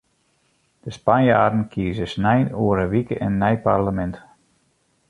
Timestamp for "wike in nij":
2.93-3.57